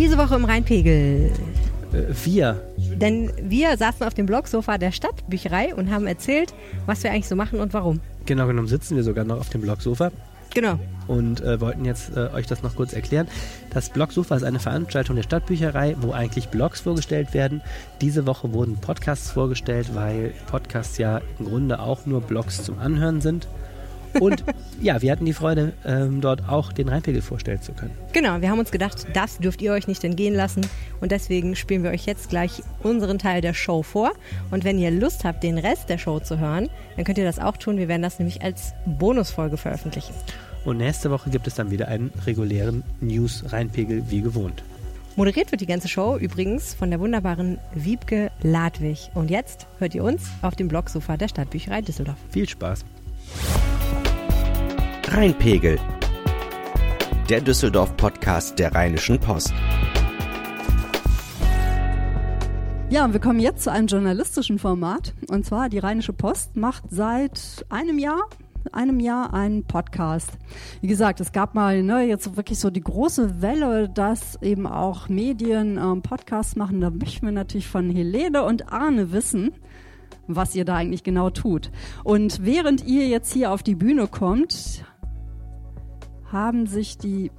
[0.00, 1.30] Diese Woche im Rheinpegel.
[1.92, 2.58] Äh, wir.
[2.78, 6.54] Denn wir saßen auf dem Blogsofa der Stadtbücherei und haben erzählt,
[6.86, 8.00] was wir eigentlich so machen und warum.
[8.24, 10.10] Genau genommen sitzen wir sogar noch auf dem Blogsofa.
[10.54, 10.78] Genau.
[11.06, 13.28] Und äh, wollten jetzt äh, euch das noch kurz erklären.
[13.74, 17.60] Das Blogsofa ist eine Veranstaltung der Stadtbücherei, wo eigentlich Blogs vorgestellt werden.
[18.00, 23.20] Diese Woche wurden Podcasts vorgestellt, weil Podcasts ja im Grunde auch nur Blogs zum Anhören
[23.20, 23.48] sind.
[24.18, 24.44] Und
[24.80, 27.92] ja, wir hatten die Freude, ähm, dort auch den Rheinpegel vorstellen zu können.
[28.12, 30.66] Genau, wir haben uns gedacht, das dürft ihr euch nicht entgehen lassen.
[31.00, 34.12] Und deswegen spielen wir euch jetzt gleich unseren Teil der Show vor.
[34.50, 37.38] Und wenn ihr Lust habt, den Rest der Show zu hören, dann könnt ihr das
[37.38, 37.78] auch tun.
[37.78, 40.14] Wir werden das nämlich als Bonusfolge veröffentlichen.
[40.64, 44.62] Und nächste Woche gibt es dann wieder einen regulären News-Rheinpegel wie gewohnt.
[45.16, 49.10] Moderiert wird die ganze Show übrigens von der wunderbaren Wiebke Ladwig.
[49.14, 52.16] Und jetzt hört ihr uns auf dem Blogsofa der Stadtbücherei Düsseldorf.
[52.30, 52.84] Viel Spaß.
[55.12, 55.76] Rheinpegel.
[57.28, 59.52] Der Düsseldorf-Podcast der Rheinischen Post.
[62.90, 65.14] Ja, wir kommen jetzt zu einem journalistischen Format.
[65.28, 68.22] Und zwar die Rheinische Post macht seit einem Jahr
[68.72, 70.30] einem Jahr einen Podcast.
[70.80, 75.08] Wie gesagt, es gab mal ne, jetzt wirklich so die große Welle, dass eben auch
[75.08, 76.80] Medien ähm, Podcasts machen.
[76.80, 79.54] Da möchten wir natürlich von Helene und Arne wissen,
[80.28, 81.72] was ihr da eigentlich genau tut.
[82.04, 84.84] Und während ihr jetzt hier auf die Bühne kommt,
[86.32, 87.30] haben sich die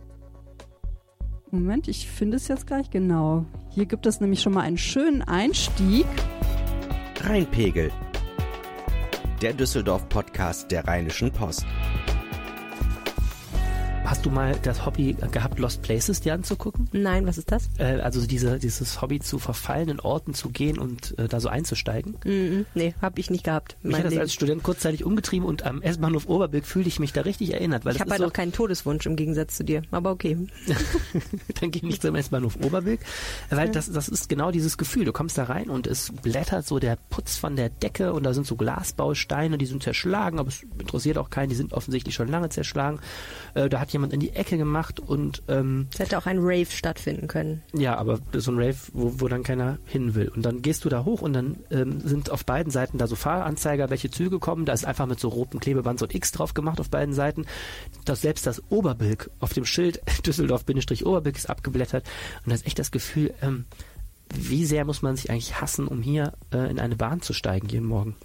[1.53, 3.45] Moment, ich finde es jetzt gleich genau.
[3.71, 6.05] Hier gibt es nämlich schon mal einen schönen Einstieg.
[7.19, 7.91] Rheinpegel.
[9.41, 11.65] Der Düsseldorf-Podcast der Rheinischen Post.
[14.11, 16.89] Hast du mal das Hobby gehabt, Lost Places dir anzugucken?
[16.91, 17.69] Nein, was ist das?
[17.77, 22.17] Äh, also diese, dieses Hobby zu verfallenen Orten zu gehen und äh, da so einzusteigen?
[22.25, 23.77] Mm, nee, habe ich nicht gehabt.
[23.83, 27.21] Mich hat das als Student kurzzeitig umgetrieben und am S-Bahnhof Oberbilk fühlte ich mich da
[27.21, 27.85] richtig erinnert.
[27.85, 30.37] Weil ich habe halt so, auch keinen Todeswunsch im Gegensatz zu dir, aber okay.
[31.61, 32.99] dann gehe ich zum S-Bahnhof Oberbilk,
[33.49, 35.05] weil das, das ist genau dieses Gefühl.
[35.05, 38.33] Du kommst da rein und es blättert so der Putz von der Decke und da
[38.33, 42.27] sind so Glasbausteine, die sind zerschlagen, aber es interessiert auch keinen, die sind offensichtlich schon
[42.27, 42.99] lange zerschlagen.
[43.53, 46.65] Äh, da hat jemand in die Ecke gemacht und ähm, Es hätte auch ein Rave
[46.65, 47.61] stattfinden können.
[47.73, 50.29] ja, aber so ein Rave, wo, wo dann keiner hin will.
[50.29, 53.15] Und dann gehst du da hoch und dann ähm, sind auf beiden Seiten da so
[53.15, 54.65] Fahranzeiger, welche Züge kommen.
[54.65, 57.45] Da ist einfach mit so rotem Klebeband so ein X drauf gemacht auf beiden Seiten.
[58.05, 62.05] Das, selbst das Oberbilk auf dem Schild Düsseldorf-Oberbilk ist abgeblättert.
[62.45, 63.65] Und da ist echt das Gefühl, ähm,
[64.33, 67.67] wie sehr muss man sich eigentlich hassen, um hier äh, in eine Bahn zu steigen
[67.67, 68.15] jeden Morgen?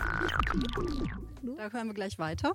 [1.57, 2.55] Da hören wir gleich weiter.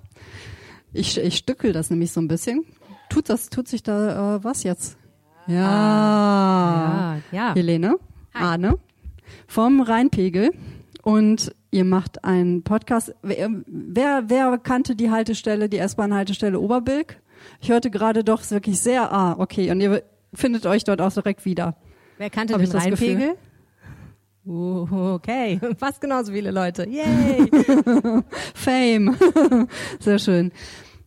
[0.94, 2.64] Ich, ich stückel das nämlich so ein bisschen.
[3.12, 4.96] Tut das, tut sich da äh, was jetzt?
[5.46, 5.56] Ja.
[7.12, 7.54] Ja, ja.
[7.54, 7.96] Helene,
[8.34, 8.42] Hi.
[8.42, 8.78] Arne
[9.46, 10.52] vom Rheinpegel
[11.02, 13.14] und ihr macht einen Podcast.
[13.22, 17.20] Wer, wer, wer kannte die Haltestelle, die S-Bahn-Haltestelle Oberbilk?
[17.60, 20.02] Ich hörte gerade doch wirklich sehr, ah, okay, und ihr
[20.32, 21.76] findet euch dort auch direkt wieder.
[22.18, 23.34] Wer kannte Hab den Rheinpegel?
[24.44, 26.88] Uh, okay, fast genauso viele Leute.
[26.88, 27.48] Yay!
[28.54, 29.16] Fame.
[30.00, 30.52] sehr schön.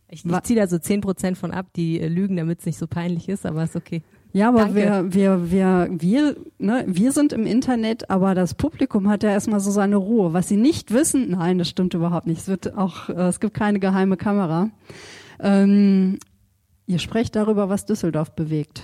[0.08, 2.86] Ich, ich ziehe da so 10% von ab, die äh, lügen, damit es nicht so
[2.86, 4.02] peinlich ist, aber ist okay.
[4.32, 4.74] Ja, aber Danke.
[4.74, 9.60] wir, wir, wir, wir, ne, wir sind im Internet, aber das Publikum hat ja erstmal
[9.60, 10.32] so seine Ruhe.
[10.32, 12.38] Was sie nicht wissen, nein, das stimmt überhaupt nicht.
[12.42, 14.70] Es wird auch, äh, es gibt keine geheime Kamera.
[15.40, 16.18] Ähm,
[16.86, 18.82] ihr sprecht darüber, was Düsseldorf bewegt.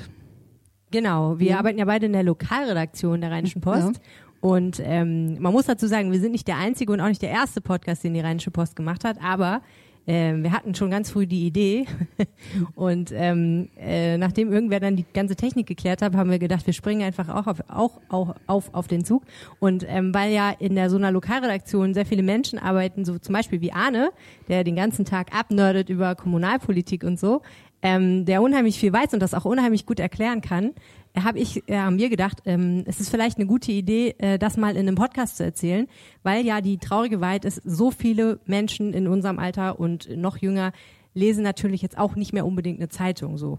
[0.90, 1.58] Genau, wir Ja.
[1.58, 3.96] arbeiten ja beide in der Lokalredaktion der Rheinischen Post.
[3.96, 4.02] Ja.
[4.40, 7.30] Und ähm, man muss dazu sagen, wir sind nicht der einzige und auch nicht der
[7.30, 9.62] erste Podcast, den die Rheinische Post gemacht hat, aber
[10.06, 11.86] ähm, wir hatten schon ganz früh die Idee.
[12.74, 16.74] Und ähm, äh, nachdem irgendwer dann die ganze Technik geklärt hat, haben wir gedacht, wir
[16.74, 19.22] springen einfach auch auf, auch, auch auf, auf den Zug.
[19.60, 23.32] Und ähm, weil ja in der so einer Lokalredaktion sehr viele Menschen arbeiten, so zum
[23.32, 24.10] Beispiel wie Arne,
[24.48, 27.42] der den ganzen Tag abnerdet über Kommunalpolitik und so,
[27.82, 30.72] ähm, der unheimlich viel weiß und das auch unheimlich gut erklären kann,
[31.20, 34.56] habe ich äh, haben wir gedacht, ähm, es ist vielleicht eine gute Idee, äh, das
[34.56, 35.86] mal in einem Podcast zu erzählen,
[36.22, 40.72] weil ja die traurige Wahrheit ist, so viele Menschen in unserem Alter und noch jünger
[41.14, 43.58] lesen natürlich jetzt auch nicht mehr unbedingt eine Zeitung so.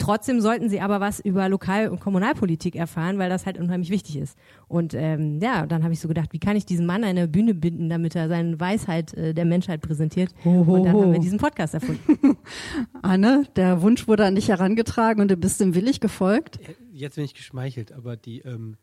[0.00, 4.16] Trotzdem sollten sie aber was über Lokal- und Kommunalpolitik erfahren, weil das halt unheimlich wichtig
[4.16, 4.36] ist.
[4.66, 7.52] Und ähm, ja, dann habe ich so gedacht, wie kann ich diesem Mann eine Bühne
[7.52, 10.34] binden, damit er seine Weisheit äh, der Menschheit präsentiert?
[10.46, 11.02] Ho, ho, und dann ho.
[11.02, 12.38] haben wir diesen Podcast erfunden.
[13.02, 16.58] Anne, der Wunsch wurde an dich herangetragen und du bist dem willig gefolgt.
[17.00, 18.76] Jetzt bin ich geschmeichelt, aber die, ähm,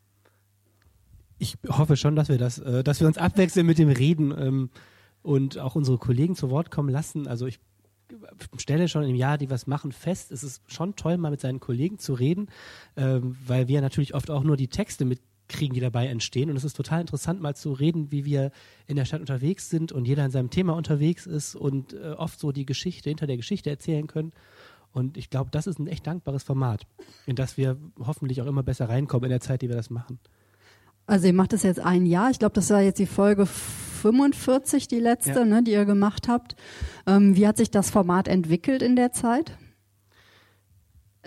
[1.37, 4.69] ich hoffe schon, dass wir das, äh, dass wir uns abwechseln mit dem Reden ähm,
[5.21, 7.27] und auch unsere Kollegen zu Wort kommen lassen.
[7.27, 7.59] Also ich
[8.57, 11.59] stelle schon im Jahr, die was machen, fest, es ist schon toll, mal mit seinen
[11.59, 12.47] Kollegen zu reden,
[12.95, 16.49] ähm, weil wir natürlich oft auch nur die Texte mitkriegen, die dabei entstehen.
[16.49, 18.51] Und es ist total interessant, mal zu reden, wie wir
[18.87, 22.39] in der Stadt unterwegs sind und jeder in seinem Thema unterwegs ist und äh, oft
[22.39, 24.31] so die Geschichte hinter der Geschichte erzählen können.
[24.97, 26.87] Und ich glaube, das ist ein echt dankbares Format,
[27.27, 30.17] in das wir hoffentlich auch immer besser reinkommen in der Zeit, die wir das machen.
[31.05, 32.31] Also ihr macht das jetzt ein Jahr.
[32.31, 35.45] Ich glaube, das war jetzt die Folge 45, die letzte, Ja.
[35.45, 36.55] ne, die ihr gemacht habt.
[37.05, 39.55] Ähm, wie hat sich das Format entwickelt in der Zeit?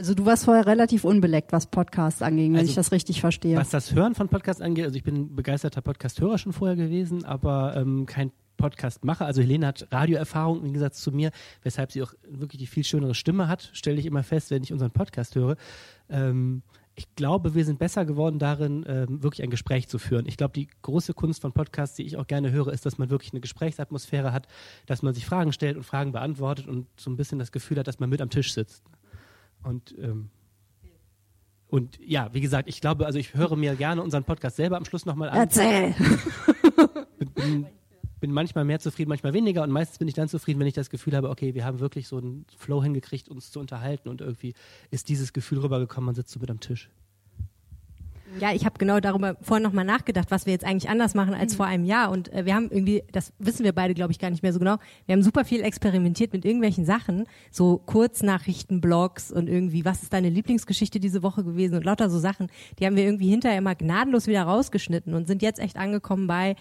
[0.01, 3.55] Also du warst vorher relativ unbeleckt, was Podcasts anging, wenn Also, ich das richtig verstehe.
[3.59, 7.27] Was das Hören von Podcasts angeht, also ich bin ein begeisterter Podcast-Hörer schon vorher gewesen,
[7.27, 9.27] aber ähm, kein Podcast-Macher.
[9.27, 11.33] Also Helene hat Radioerfahrung im Gegensatz zu mir,
[11.63, 14.73] weshalb sie auch wirklich die viel schönere Stimme hat, stelle ich immer fest, wenn ich
[14.73, 15.57] unseren Podcast höre.
[16.09, 16.63] Ähm,
[16.95, 20.25] ich glaube, wir sind besser geworden darin, ähm, wirklich ein Gespräch zu führen.
[20.27, 23.11] Ich glaube, die große Kunst von Podcasts, die ich auch gerne höre, ist, dass man
[23.11, 24.49] wirklich eine Gesprächsatmosphäre hat,
[24.87, 27.87] dass man sich Fragen stellt und Fragen beantwortet und so ein bisschen das Gefühl hat,
[27.87, 28.83] dass man mit am Tisch sitzt.
[29.63, 30.31] Und ähm,
[31.71, 34.85] und ja, wie gesagt, ich glaube, also ich höre mir gerne unseren Podcast selber am
[34.85, 35.37] Schluss nochmal an.
[35.37, 35.95] Erzähl!
[37.35, 37.67] Bin,
[38.19, 40.91] bin manchmal mehr zufrieden, manchmal weniger und meistens bin ich dann zufrieden, wenn ich das
[40.91, 44.55] Gefühl habe, okay, wir haben wirklich so einen Flow hingekriegt, uns zu unterhalten und irgendwie
[44.91, 46.91] ist dieses Gefühl rübergekommen, man sitzt so mit am Tisch.
[48.39, 51.55] Ja, ich habe genau darüber vorhin nochmal nachgedacht, was wir jetzt eigentlich anders machen als
[51.55, 52.11] vor einem Jahr.
[52.11, 54.59] Und äh, wir haben irgendwie, das wissen wir beide, glaube ich, gar nicht mehr so
[54.59, 60.13] genau, wir haben super viel experimentiert mit irgendwelchen Sachen, so Kurznachrichtenblogs und irgendwie, was ist
[60.13, 62.49] deine Lieblingsgeschichte diese Woche gewesen und lauter so Sachen,
[62.79, 66.57] die haben wir irgendwie hinterher immer gnadenlos wieder rausgeschnitten und sind jetzt echt angekommen bei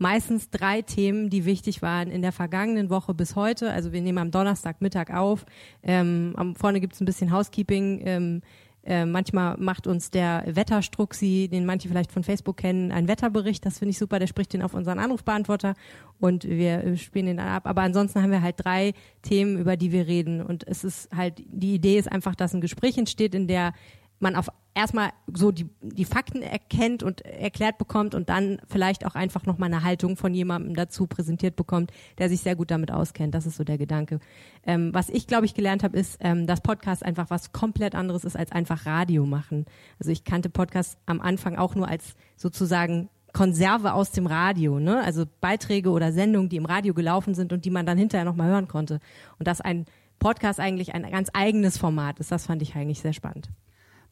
[0.00, 3.70] meistens drei Themen, die wichtig waren in der vergangenen Woche bis heute.
[3.70, 5.44] Also wir nehmen am Donnerstagmittag auf.
[5.82, 8.00] Ähm, am, vorne gibt's ein bisschen Housekeeping.
[8.06, 8.42] Ähm,
[8.84, 13.64] äh, manchmal macht uns der Wetterstruxi, den manche vielleicht von Facebook kennen, einen Wetterbericht.
[13.66, 14.18] Das finde ich super.
[14.18, 15.74] Der spricht den auf unseren Anrufbeantworter
[16.18, 17.66] und wir äh, spielen den dann ab.
[17.66, 18.92] Aber ansonsten haben wir halt drei
[19.22, 20.42] Themen, über die wir reden.
[20.42, 23.74] Und es ist halt, die Idee ist einfach, dass ein Gespräch entsteht, in der
[24.20, 29.14] man auf erstmal so die, die Fakten erkennt und erklärt bekommt und dann vielleicht auch
[29.14, 33.34] einfach nochmal eine Haltung von jemandem dazu präsentiert bekommt, der sich sehr gut damit auskennt.
[33.34, 34.20] Das ist so der Gedanke.
[34.64, 38.24] Ähm, was ich, glaube ich, gelernt habe, ist, ähm, dass Podcast einfach was komplett anderes
[38.24, 39.66] ist als einfach Radio machen.
[39.98, 45.02] Also ich kannte Podcast am Anfang auch nur als sozusagen Konserve aus dem Radio, ne?
[45.04, 48.48] Also Beiträge oder Sendungen, die im Radio gelaufen sind und die man dann hinterher nochmal
[48.48, 49.00] hören konnte.
[49.38, 49.86] Und dass ein
[50.18, 53.50] Podcast eigentlich ein ganz eigenes Format ist, das fand ich eigentlich sehr spannend.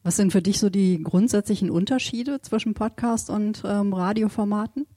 [0.03, 4.87] Was sind für dich so die grundsätzlichen Unterschiede zwischen Podcast und ähm, Radioformaten?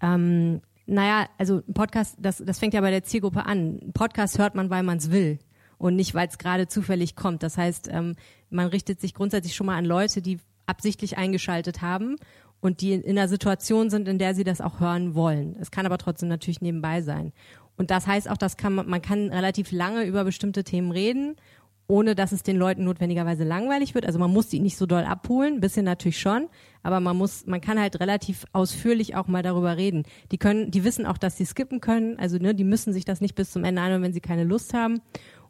[0.00, 3.90] Ähm, naja, also Podcast, das, das fängt ja bei der Zielgruppe an.
[3.92, 5.38] Podcast hört man, weil man es will
[5.78, 7.42] und nicht, weil es gerade zufällig kommt.
[7.42, 8.14] Das heißt, ähm,
[8.50, 12.16] man richtet sich grundsätzlich schon mal an Leute, die absichtlich eingeschaltet haben
[12.60, 15.56] und die in, in einer Situation sind, in der sie das auch hören wollen.
[15.60, 17.32] Es kann aber trotzdem natürlich nebenbei sein.
[17.76, 21.36] Und das heißt auch, das kann man, man kann relativ lange über bestimmte Themen reden
[21.88, 24.06] ohne dass es den Leuten notwendigerweise langweilig wird.
[24.06, 26.48] Also man muss die nicht so doll abholen, bisschen natürlich schon,
[26.82, 30.04] aber man muss, man kann halt relativ ausführlich auch mal darüber reden.
[30.32, 33.20] Die können, die wissen auch, dass sie skippen können, also ne, die müssen sich das
[33.20, 35.00] nicht bis zum Ende anhören, wenn sie keine Lust haben.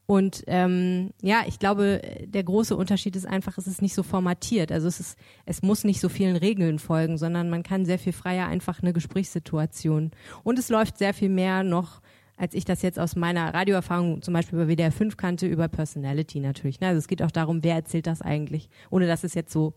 [0.07, 4.71] Und ähm, ja, ich glaube, der große Unterschied ist einfach, es ist nicht so formatiert.
[4.71, 8.13] Also es ist, es muss nicht so vielen Regeln folgen, sondern man kann sehr viel
[8.13, 10.13] freier einfach eine Gesprächssituation.
[10.45, 12.03] Und es läuft sehr viel mehr noch
[12.37, 16.41] als ich das jetzt aus meiner Radioerfahrung zum Beispiel über WDR 5 kannte, über Personality
[16.41, 16.81] natürlich.
[16.81, 16.89] Ne?
[16.89, 19.75] Also es geht auch darum, wer erzählt das eigentlich, ohne dass es jetzt so,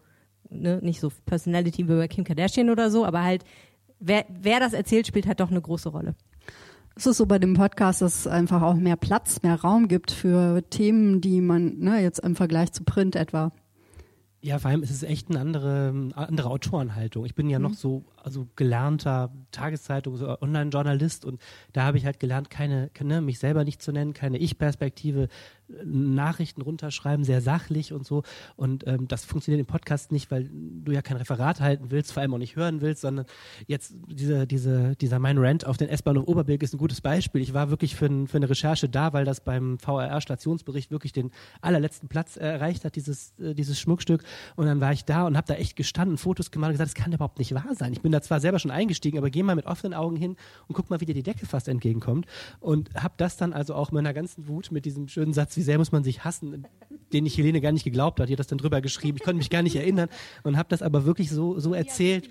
[0.50, 3.44] ne, nicht so Personality wie bei Kim Kardashian oder so, aber halt,
[4.00, 6.16] wer, wer das erzählt, spielt halt doch eine große Rolle.
[6.96, 10.12] Es ist so bei dem Podcast, dass es einfach auch mehr Platz, mehr Raum gibt
[10.12, 13.54] für Themen, die man ne, jetzt im Vergleich zu Print etwa
[14.42, 17.26] Ja, vor allem ist es echt eine andere, andere Autorenhaltung.
[17.26, 21.42] Ich bin ja noch so also gelernter Tageszeitungs- oder Online-Journalist und
[21.74, 25.30] da habe ich halt gelernt, keine, ne, mich selber nicht zu nennen, keine Ich-Perspektive,
[25.84, 28.24] Nachrichten runterschreiben, sehr sachlich und so.
[28.56, 32.22] Und ähm, das funktioniert im Podcast nicht, weil du ja kein Referat halten willst, vor
[32.22, 33.26] allem auch nicht hören willst, sondern
[33.68, 37.42] jetzt diese, diese, dieser Mein Rant auf den S-Bahnhof Oberbilk ist ein gutes Beispiel.
[37.42, 41.32] Ich war wirklich für, ein, für eine Recherche da, weil das beim VRR-Stationsbericht wirklich den
[41.62, 44.24] allerletzten Platz erreicht hat, dieses, äh, dieses Schmuckstück.
[44.56, 47.04] Und dann war ich da und habe da echt gestanden, Fotos gemacht und gesagt, das
[47.04, 47.94] kann überhaupt nicht wahr sein.
[47.94, 50.36] Ich bin da zwar selber schon eingestiegen, aber geh mal mit offenen Augen hin
[50.68, 52.26] und guck mal, wie dir die Decke fast entgegenkommt.
[52.60, 55.78] Und habe das dann also auch meiner ganzen Wut mit diesem schönen Satz, wie sehr
[55.78, 56.68] muss man sich hassen,
[57.14, 58.30] den ich Helene gar nicht geglaubt hat.
[58.30, 59.18] Die hat das dann drüber geschrieben.
[59.18, 60.10] Ich konnte mich gar nicht erinnern
[60.44, 62.30] und habe das aber wirklich so, so erzählt.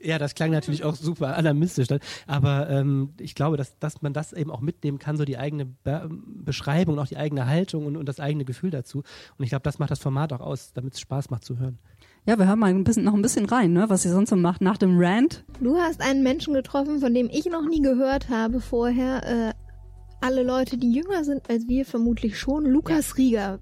[0.00, 1.88] Ja, das klang natürlich auch super alarmistisch.
[1.88, 2.00] Dann.
[2.26, 5.64] Aber ähm, ich glaube, dass, dass man das eben auch mitnehmen kann, so die eigene
[5.66, 6.08] Be
[6.44, 8.98] Beschreibung, auch die eigene Haltung und, und das eigene Gefühl dazu.
[9.38, 11.78] Und ich glaube, das macht das Format auch aus, damit es Spaß macht zu hören.
[12.28, 14.36] Ja, wir hören mal ein bisschen, noch ein bisschen rein, ne, was sie sonst so
[14.36, 15.44] macht nach dem Rant.
[15.60, 19.22] Du hast einen Menschen getroffen, von dem ich noch nie gehört habe vorher.
[19.24, 19.52] Äh,
[20.20, 22.64] alle Leute, die jünger sind als wir, vermutlich schon.
[22.64, 23.60] Lukas Rieger.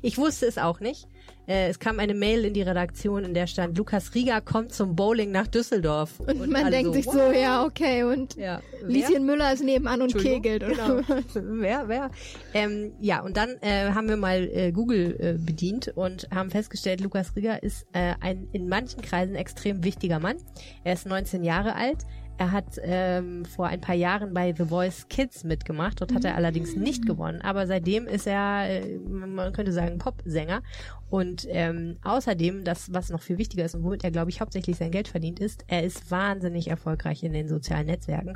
[0.00, 1.06] Ich wusste es auch nicht.
[1.46, 4.96] Äh, es kam eine Mail in die Redaktion, in der stand, Lukas Rieger kommt zum
[4.96, 6.20] Bowling nach Düsseldorf.
[6.20, 7.34] Und, man alle denkt sich so, wow.
[7.34, 8.60] ja, okay, und Ja?
[8.84, 10.64] Lieschen Müller ist nebenan und kegelt.
[10.64, 11.02] Oder?
[11.02, 11.20] Genau.
[11.34, 12.10] wer, wer?
[12.54, 17.00] Ähm, ja, und dann äh, haben wir mal äh, Google äh, bedient und haben festgestellt,
[17.00, 20.36] Lukas Rieger ist äh, ein in manchen Kreisen extrem wichtiger Mann.
[20.84, 21.98] Er ist 19 Jahre alt.
[22.38, 26.00] Er hat ähm, vor ein paar Jahren bei The Voice Kids mitgemacht.
[26.00, 27.40] Dort hat er allerdings nicht gewonnen.
[27.40, 30.62] Aber seitdem ist er, äh, man könnte sagen, Popsänger.
[31.08, 34.76] Und ähm, außerdem, das, was noch viel wichtiger ist und womit er, glaube ich, hauptsächlich
[34.76, 38.34] sein Geld verdient, ist, er ist wahnsinnig erfolgreich in den sozialen Netzwerken.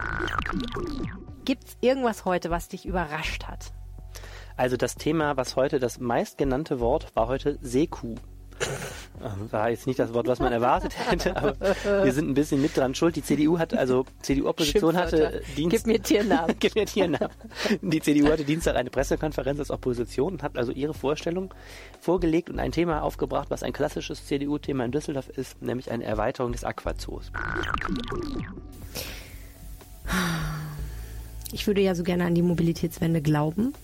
[1.44, 3.72] Gibt's irgendwas heute, was dich überrascht hat?
[4.56, 8.14] Also das Thema, was heute das meistgenannte Wort war heute Seekuh.
[9.50, 11.54] War jetzt nicht das Wort, was man erwartet hätte, aber
[12.04, 13.16] wir sind ein bisschen mit dran schuld.
[13.16, 15.46] Die CDU hat, also CDU-Opposition hatte Schimpfwörter.
[15.56, 15.76] Dienst...
[15.76, 16.56] Gib mir Tiernamen.
[16.60, 17.30] Gib mir Tiernamen.
[17.82, 21.52] Die CDU hatte Dienstag eine Pressekonferenz als Opposition und hat also ihre Vorstellung
[22.00, 26.52] vorgelegt und ein Thema aufgebracht, was ein klassisches CDU-Thema in Düsseldorf ist, nämlich eine Erweiterung
[26.52, 27.30] des Aquazoos.
[31.52, 33.74] Ich würde ja so gerne an die Mobilitätswende glauben,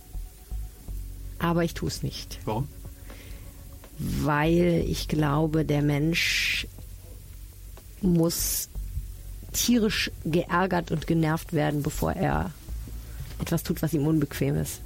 [1.38, 2.38] aber ich tue es nicht.
[2.44, 2.68] Warum?
[3.98, 6.66] Weil ich glaube, der Mensch
[8.02, 8.68] muss
[9.52, 12.50] tierisch geärgert und genervt werden, bevor er
[13.40, 14.80] etwas tut, was ihm unbequem ist.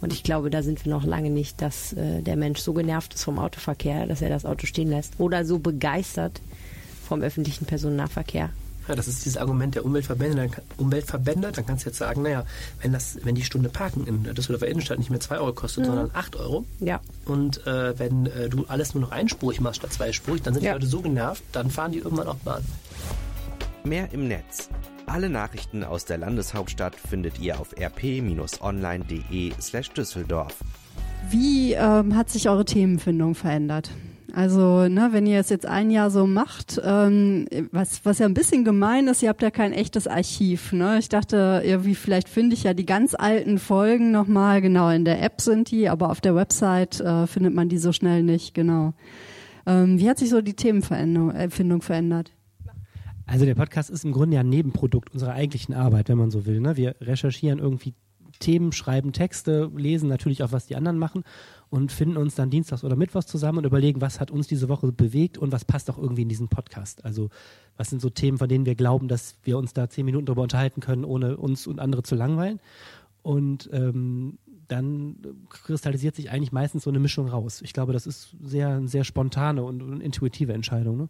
[0.00, 3.14] Und ich glaube, da sind wir noch lange nicht, dass äh, der Mensch so genervt
[3.14, 5.14] ist vom Autoverkehr, dass er das Auto stehen lässt.
[5.18, 6.40] Oder so begeistert
[7.08, 8.50] vom öffentlichen Personennahverkehr.
[8.88, 10.36] Ja, das ist dieses Argument der Umweltverbände.
[10.36, 12.44] Dann, kann- Umweltverbände, dann kannst du jetzt sagen, naja,
[12.82, 15.86] wenn das, wenn die Stunde Parken in der Düsseldorfer Innenstadt nicht mehr 2 Euro kostet,
[15.86, 17.00] sondern 8 Euro Ja.
[17.24, 20.72] und äh, wenn äh, du alles nur noch einspurig machst statt zweispurig, dann sind Ja.
[20.72, 22.62] die Leute so genervt, dann fahren die irgendwann auch Bahn.
[23.84, 24.68] Mehr im Netz.
[25.06, 30.56] Alle Nachrichten aus der Landeshauptstadt findet ihr auf rp-online.de slash Düsseldorf.
[31.30, 33.90] Wie ähm, hat sich eure Themenfindung verändert?
[34.32, 38.34] Also, ne, wenn ihr es jetzt ein Jahr so macht, ähm, was, was ja ein
[38.34, 40.72] bisschen gemein ist, ihr habt ja kein echtes Archiv.
[40.72, 40.98] Ne?
[40.98, 45.22] Ich dachte, irgendwie, vielleicht finde ich ja die ganz alten Folgen nochmal, genau, in der
[45.22, 48.94] App sind die, aber auf der Website äh, findet man die so schnell nicht, genau.
[49.64, 52.32] Ähm, wie hat sich so die Themenfindung verändert?
[53.26, 56.46] Also der Podcast ist im Grunde ja ein Nebenprodukt unserer eigentlichen Arbeit, wenn man so
[56.46, 56.60] will.
[56.60, 56.76] Ne?
[56.76, 57.94] Wir recherchieren irgendwie
[58.38, 61.24] Themen, schreiben Texte, lesen natürlich auch, was die anderen machen
[61.68, 64.92] und finden uns dann dienstags oder mittwochs zusammen und überlegen, was hat uns diese Woche
[64.92, 67.04] bewegt und was passt auch irgendwie in diesen Podcast.
[67.04, 67.30] Also
[67.76, 70.42] was sind so Themen, von denen wir glauben, dass wir uns da zehn Minuten darüber
[70.42, 72.60] unterhalten können, ohne uns und andere zu langweilen.
[73.22, 74.38] Und ähm,
[74.68, 75.16] dann
[75.48, 77.62] kristallisiert sich eigentlich meistens so eine Mischung raus.
[77.62, 80.96] Ich glaube, das ist sehr, sehr spontane und, und intuitive Entscheidung.
[80.96, 81.08] Ne?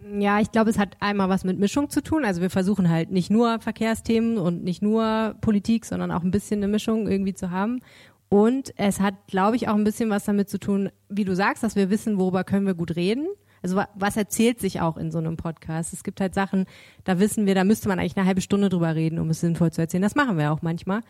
[0.00, 2.24] Ja, ich glaube, es hat einmal was mit Mischung zu tun.
[2.24, 6.58] Also wir versuchen halt nicht nur Verkehrsthemen und nicht nur Politik, sondern auch ein bisschen
[6.60, 7.80] eine Mischung irgendwie zu haben.
[8.28, 11.62] Und es hat, glaube ich, auch ein bisschen was damit zu tun, wie du sagst,
[11.62, 13.26] dass wir wissen, worüber können wir gut reden.
[13.62, 15.92] Also wa- was erzählt sich auch in so einem Podcast?
[15.92, 16.66] Es gibt halt Sachen,
[17.04, 19.72] da wissen wir, da müsste man eigentlich eine halbe Stunde drüber reden, um es sinnvoll
[19.72, 20.02] zu erzählen.
[20.02, 21.00] Das machen wir auch manchmal.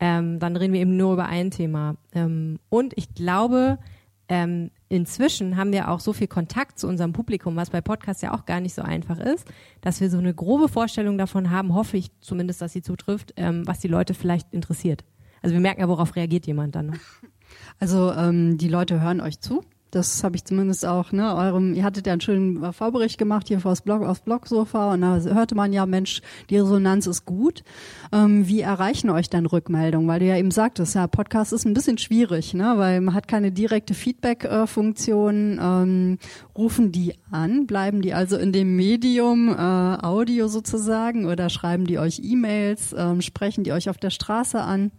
[0.00, 1.96] Ähm, dann reden wir eben nur über ein Thema.
[2.12, 3.78] Ähm, und ich glaube,
[4.28, 8.34] ähm, inzwischen haben wir auch so viel Kontakt zu unserem Publikum, was bei Podcasts ja
[8.34, 9.46] auch gar nicht so einfach ist,
[9.80, 13.66] dass wir so eine grobe Vorstellung davon haben, hoffe ich zumindest, dass sie zutrifft, ähm,
[13.66, 15.04] was die Leute vielleicht interessiert.
[15.42, 16.98] Also wir merken ja, worauf reagiert jemand dann.
[17.78, 19.62] Also ähm, die Leute hören euch zu.
[19.94, 23.46] Das habe ich zumindest auch, ne, eurem, ihr hattet ja einen schönen äh, Vorbericht gemacht
[23.48, 26.20] hier vors Blog, aufs Blogsofa und da hörte man ja, Mensch,
[26.50, 27.62] die Resonanz ist gut.
[28.12, 30.08] Ähm, wie erreichen euch dann Rückmeldungen?
[30.08, 33.28] Weil du ja eben sagtest, ja, Podcast ist ein bisschen schwierig, ne, weil man hat
[33.28, 35.60] keine direkte Feedback-Funktion.
[35.62, 36.18] Ähm,
[36.56, 37.66] rufen die an?
[37.66, 42.94] Bleiben die also in dem Medium äh, Audio sozusagen oder schreiben die euch E-Mails?
[42.98, 44.90] Ähm, sprechen die euch auf der Straße an?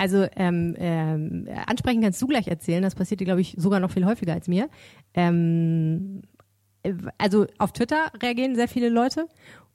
[0.00, 3.90] Also ähm, ähm, ansprechen kannst du gleich erzählen, das passiert dir, glaube ich, sogar noch
[3.90, 4.70] viel häufiger als mir.
[5.12, 6.22] Ähm,
[6.82, 9.26] äh, also auf Twitter reagieren sehr viele Leute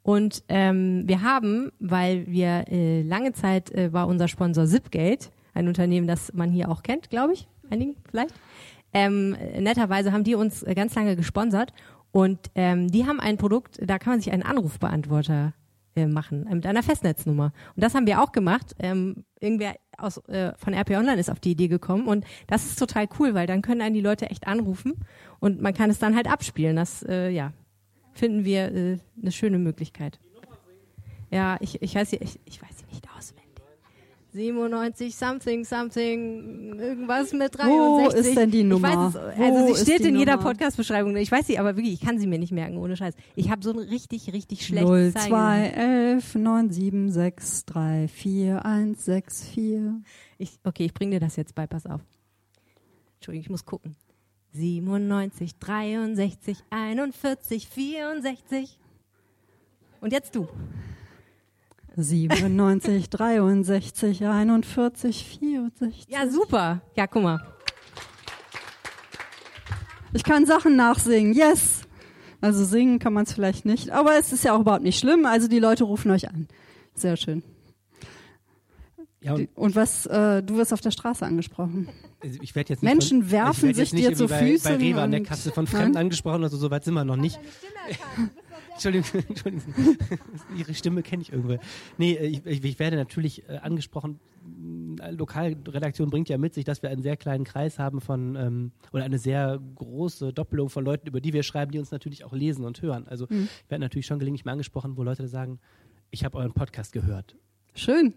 [0.01, 5.67] und ähm, wir haben, weil wir äh, lange Zeit äh, war unser Sponsor Zipgate, ein
[5.67, 8.33] Unternehmen, das man hier auch kennt, glaube ich, einigen vielleicht.
[8.93, 11.71] Ähm, netterweise haben die uns äh, ganz lange gesponsert
[12.11, 15.53] und ähm, die haben ein Produkt, da kann man sich einen Anrufbeantworter
[15.95, 17.53] äh, machen mit einer Festnetznummer.
[17.73, 18.75] Und das haben wir auch gemacht.
[18.79, 22.79] Ähm, irgendwer aus, äh, von RP Online ist auf die Idee gekommen und das ist
[22.79, 24.93] total cool, weil dann können einen die Leute echt anrufen
[25.39, 26.75] und man kann es dann halt abspielen.
[26.75, 27.51] Das äh, ja
[28.15, 30.19] finden wir äh, eine schöne Möglichkeit.
[31.29, 32.74] Ja, ich, ich weiß ich, ich weiß.
[34.35, 37.69] 97 something something irgendwas mit 63.
[37.69, 38.89] Wo ist denn die Nummer?
[38.89, 40.37] Ich weiß es, also Wo sie steht in jeder?
[40.37, 41.15] Podcast-Beschreibung.
[41.15, 43.13] Ich weiß sie aber wirklich, ich kann sie mir nicht merken, ohne Scheiß.
[43.35, 50.03] Ich habe so ein richtig, richtig schlechtes 0211 976 34164.
[50.37, 52.01] Ich, okay, ich bring dir das jetzt bei, pass auf.
[53.15, 53.95] Entschuldigung, ich muss gucken.
[54.51, 58.77] 97, 63, 41, 64.
[60.01, 60.49] Und jetzt du.
[61.97, 66.05] 97, 63, 41, 64.
[66.09, 66.81] Ja, super.
[66.95, 67.39] Ja, guck mal.
[70.13, 71.33] Ich kann Sachen nachsingen.
[71.33, 71.81] Yes.
[72.41, 75.25] Also singen kann man es vielleicht nicht, aber es ist ja auch überhaupt nicht schlimm.
[75.25, 76.47] Also die Leute rufen euch an.
[76.93, 77.43] Sehr schön.
[79.21, 81.89] Ja, und Und was, äh, du wirst auf der Straße angesprochen.
[82.21, 84.23] also ich werde jetzt nicht Menschen von, werfen ich werd jetzt sich nicht dir zu
[84.25, 85.73] irgendwie bei, Füßen Bei Rewe an der und- Kasse von Nein?
[85.73, 87.39] Fremden angesprochen, also so weit sind wir noch nicht.
[88.75, 89.73] Entschuldigung, Entschuldigung.
[90.57, 91.57] Ihre Stimme kenne ich irgendwo.
[91.97, 94.19] Nee, äh, ich, ich, werde natürlich äh, angesprochen.
[95.01, 98.71] Äh, Lokalredaktion bringt ja mit sich, dass wir einen sehr kleinen Kreis haben von, ähm,
[98.91, 102.33] oder eine sehr große Doppelung von Leuten, über die wir schreiben, die uns natürlich auch
[102.33, 103.07] lesen und hören.
[103.07, 103.47] Also Mhm.
[103.63, 105.59] ich werde natürlich schon gelegentlich mal angesprochen, wo Leute sagen,
[106.11, 107.35] ich habe euren Podcast gehört.
[107.73, 108.13] Schön.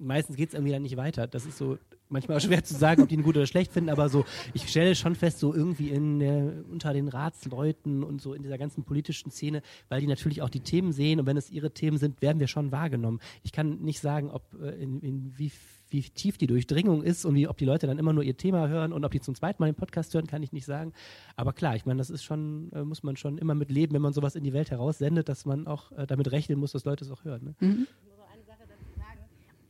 [0.00, 1.26] Meistens geht es irgendwie dann nicht weiter.
[1.26, 1.78] Das ist so
[2.10, 4.68] manchmal auch schwer zu sagen, ob die ihn gut oder schlecht finden, aber so, ich
[4.68, 8.84] stelle schon fest, so irgendwie in der, unter den Ratsleuten und so in dieser ganzen
[8.84, 12.20] politischen Szene, weil die natürlich auch die Themen sehen und wenn es ihre Themen sind,
[12.20, 13.20] werden wir schon wahrgenommen.
[13.42, 15.52] Ich kann nicht sagen, ob äh, in, in wie,
[15.88, 18.68] wie tief die Durchdringung ist und wie, ob die Leute dann immer nur ihr Thema
[18.68, 20.92] hören und ob die zum zweiten Mal den Podcast hören, kann ich nicht sagen.
[21.36, 24.02] Aber klar, ich meine, das ist schon, äh, muss man schon immer mit leben, wenn
[24.02, 27.04] man sowas in die Welt heraussendet, dass man auch äh, damit rechnen muss, dass Leute
[27.04, 27.54] es auch hören.
[27.60, 27.86] Ne?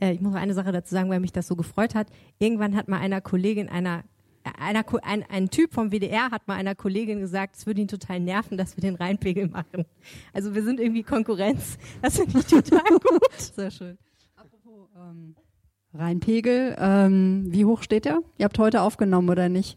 [0.01, 2.09] Äh, ich muss noch eine Sache dazu sagen, weil mich das so gefreut hat.
[2.39, 4.05] Irgendwann hat mal einer Kollegin einer
[4.45, 7.89] äh, einer, ein, ein Typ vom WDR hat mal einer Kollegin gesagt, es würde ihn
[7.89, 9.85] total nerven, dass wir den Rheinpegel machen.
[10.33, 11.79] Also wir sind irgendwie Konkurrenz.
[12.03, 13.39] Das finde ich total gut.
[13.39, 13.99] Sehr schön.
[14.37, 15.35] Apropos ähm,
[15.93, 18.21] Rheinpegel, ähm, wie hoch steht der?
[18.39, 19.77] Ihr habt heute aufgenommen oder nicht?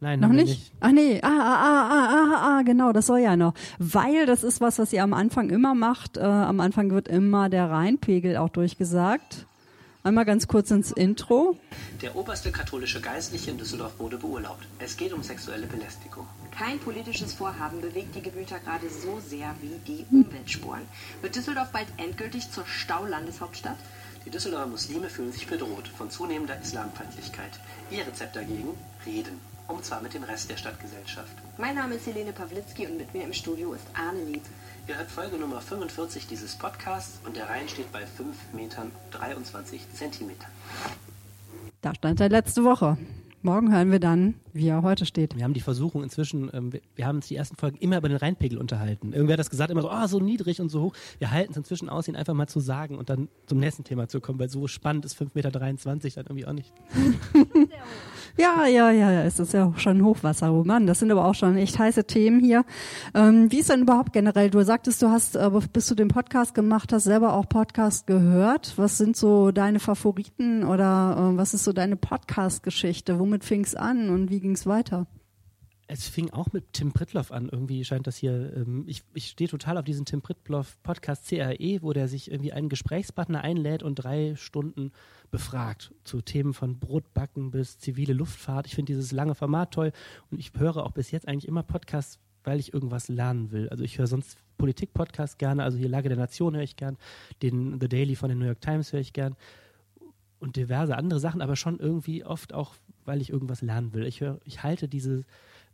[0.00, 0.72] Nein, Noch wir nicht?
[0.80, 3.54] Ach nee, ah, ah, ah, ah, ah, ah, genau, das soll ja noch.
[3.78, 6.18] Weil das ist was, was ihr am Anfang immer macht.
[6.18, 9.46] Äh, am Anfang wird immer der Rheinpegel auch durchgesagt.
[10.06, 11.58] Einmal ganz kurz ins Intro.
[12.00, 14.64] Der oberste katholische Geistliche in Düsseldorf wurde beurlaubt.
[14.78, 16.26] Es geht um sexuelle Belästigung.
[16.56, 20.82] Kein politisches Vorhaben bewegt die Gemüter gerade so sehr wie die Umweltspuren.
[21.22, 23.78] Wird Düsseldorf bald endgültig zur Staulandeshauptstadt?
[24.24, 27.58] Die Düsseldorfer Muslime fühlen sich bedroht von zunehmender Islamfeindlichkeit.
[27.90, 28.68] Ihr Rezept dagegen?
[29.04, 29.55] Reden.
[29.68, 31.32] Und zwar mit dem Rest der Stadtgesellschaft.
[31.58, 34.42] Mein Name ist Helene Pawlitzki und mit mir im Studio ist Arne Lieb.
[34.86, 39.92] Ihr hört Folge Nummer 45 dieses Podcasts und der Rhein steht bei 5 Metern 23
[39.92, 40.50] Zentimetern.
[41.80, 42.96] Da stand er letzte Woche.
[43.42, 45.36] Morgen hören wir dann, wie er heute steht.
[45.36, 48.08] Wir haben die Versuchung inzwischen, ähm, wir, wir haben uns die ersten Folgen immer über
[48.08, 49.12] den Rheinpegel unterhalten.
[49.12, 50.92] Irgendwer hat das gesagt, immer so, ah, so niedrig und so hoch.
[51.18, 54.08] Wir halten es inzwischen aus, ihn einfach mal zu sagen und dann zum nächsten Thema
[54.08, 56.72] zu kommen, weil so spannend ist 5,23 Meter dann irgendwie auch nicht.
[58.38, 60.86] Ja, ja, ja, ja, es ist ja auch schon Hochwasserroman.
[60.86, 62.66] Das sind aber auch schon echt heiße Themen hier.
[63.14, 64.50] Ähm, wie ist denn überhaupt generell?
[64.50, 68.74] Du sagtest, du hast, äh, bis du den Podcast gemacht hast, selber auch Podcast gehört.
[68.76, 73.18] Was sind so deine Favoriten oder äh, was ist so deine Podcast-Geschichte?
[73.18, 75.06] Womit fing's an und wie ging's weiter?
[75.88, 77.48] Es fing auch mit Tim Pritloff an.
[77.48, 81.78] Irgendwie scheint das hier, ähm, ich, ich stehe total auf diesen Tim Pritloff Podcast CRE,
[81.82, 84.92] wo der sich irgendwie einen Gesprächspartner einlädt und drei Stunden
[85.30, 88.66] befragt zu Themen von Brotbacken bis zivile Luftfahrt.
[88.66, 89.92] Ich finde dieses lange Format toll
[90.30, 93.68] und ich höre auch bis jetzt eigentlich immer Podcasts, weil ich irgendwas lernen will.
[93.68, 96.96] Also ich höre sonst Politik-Podcasts gerne, also hier Lage der Nation höre ich gern,
[97.42, 99.36] den The Daily von den New York Times höre ich gern
[100.38, 104.06] und diverse andere Sachen, aber schon irgendwie oft auch, weil ich irgendwas lernen will.
[104.06, 105.24] Ich höre, ich halte diese,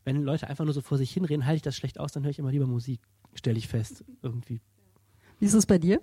[0.04, 2.30] wenn Leute einfach nur so vor sich hinreden, halte ich das schlecht aus, dann höre
[2.30, 3.00] ich immer lieber Musik,
[3.34, 4.60] stelle ich fest, irgendwie.
[5.38, 6.00] Wie ist es bei dir?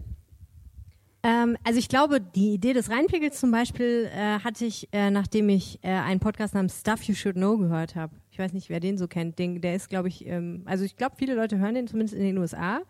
[1.21, 5.49] Ähm, also ich glaube, die Idee des Rheinpegels zum Beispiel äh, hatte ich, äh, nachdem
[5.49, 8.15] ich äh, einen Podcast namens Stuff You Should Know gehört habe.
[8.31, 9.37] Ich weiß nicht, wer den so kennt.
[9.37, 12.23] Den, der ist, glaube ich, ähm, also ich glaube, viele Leute hören den zumindest in
[12.23, 12.81] den USA.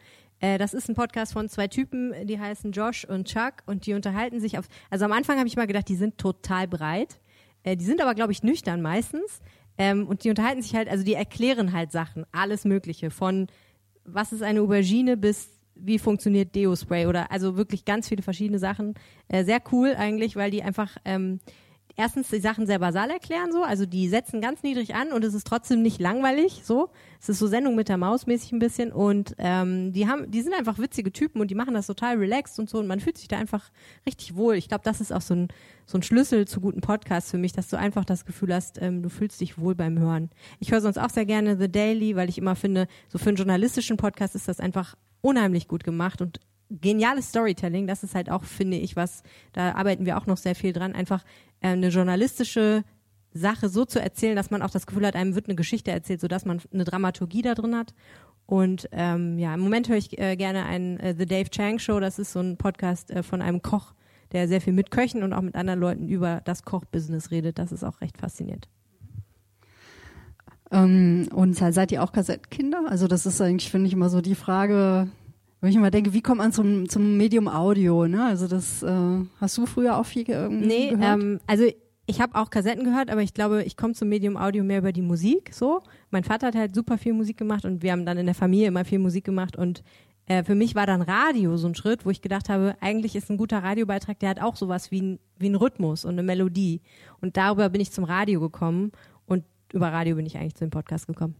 [0.41, 3.95] Äh, das ist ein Podcast von zwei Typen, die heißen Josh und Chuck und die
[3.95, 4.67] unterhalten sich auf.
[4.91, 7.19] Also am Anfang habe ich mal gedacht, die sind total breit.
[7.63, 9.41] Äh, die sind aber, glaube ich, nüchtern meistens.
[9.79, 13.09] Ähm, und die unterhalten sich halt, also die erklären halt Sachen, alles Mögliche.
[13.09, 13.47] Von
[14.03, 15.49] was ist eine Aubergine bis
[15.81, 18.95] wie funktioniert Deo-Spray oder also wirklich ganz viele verschiedene Sachen.
[19.29, 21.39] Äh, sehr cool eigentlich, weil die einfach ähm,
[21.99, 25.33] erstens die Sachen sehr basal erklären so, also die setzen ganz niedrig an und es
[25.33, 26.89] ist trotzdem nicht langweilig so.
[27.19, 30.41] Es ist so Sendung mit der Maus mäßig ein bisschen und ähm, die haben, die
[30.41, 33.17] sind einfach witzige Typen und die machen das total relaxed und so und man fühlt
[33.17, 33.69] sich da einfach
[34.05, 34.55] richtig wohl.
[34.55, 35.47] Ich glaube, das ist auch so ein
[35.85, 39.01] so ein Schlüssel zu guten Podcasts für mich, dass du einfach das Gefühl hast, ähm,
[39.01, 40.29] du fühlst dich wohl beim Hören.
[40.59, 43.37] Ich höre sonst auch sehr gerne The Daily, weil ich immer finde, so für einen
[43.37, 48.43] journalistischen Podcast ist das einfach unheimlich gut gemacht und geniales Storytelling, das ist halt auch,
[48.43, 51.23] finde ich, was, da arbeiten wir auch noch sehr viel dran, einfach
[51.61, 52.83] äh, eine journalistische
[53.33, 56.21] Sache so zu erzählen, dass man auch das Gefühl hat, einem wird eine Geschichte erzählt,
[56.21, 57.93] sodass man eine Dramaturgie da drin hat.
[58.45, 61.99] Und ähm, ja, im Moment höre ich äh, gerne einen äh, The Dave Chang Show,
[61.99, 63.93] das ist so ein Podcast äh, von einem Koch,
[64.31, 67.59] der sehr viel mit Köchen und auch mit anderen Leuten über das Kochbusiness redet.
[67.59, 68.67] Das ist auch recht faszinierend.
[70.71, 72.85] Ähm, und seid ihr auch Kassettenkinder?
[72.87, 75.09] Also das ist eigentlich, finde ich, immer so die Frage,
[75.61, 78.07] wenn ich immer denke, wie kommt man zum, zum Medium Audio?
[78.07, 78.23] Ne?
[78.23, 81.21] Also das äh, hast du früher auch viel ge nee, gehört?
[81.21, 81.65] Ähm, also
[82.05, 84.91] ich habe auch Kassetten gehört, aber ich glaube, ich komme zum Medium Audio mehr über
[84.91, 85.53] die Musik.
[85.53, 88.35] So, mein Vater hat halt super viel Musik gemacht und wir haben dann in der
[88.35, 89.83] Familie immer viel Musik gemacht und
[90.25, 93.29] äh, für mich war dann Radio so ein Schritt, wo ich gedacht habe, eigentlich ist
[93.29, 96.81] ein guter Radiobeitrag, der hat auch sowas wie ein, wie ein Rhythmus und eine Melodie.
[97.19, 98.91] Und darüber bin ich zum Radio gekommen
[99.25, 99.43] und
[99.73, 101.35] über Radio bin ich eigentlich zu dem Podcast gekommen.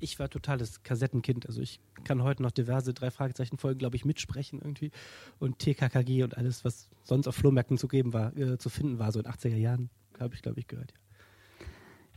[0.00, 1.46] Ich war totales Kassettenkind.
[1.46, 4.90] Also ich kann heute noch diverse drei Fragezeichen Folgen, glaube ich, mitsprechen irgendwie.
[5.38, 9.12] Und TKKG und alles, was sonst auf Flohmärkten zu geben war, äh, zu finden war,
[9.12, 10.92] so in 80er Jahren, habe ich, glaube ich, gehört.
[10.92, 10.99] Ja.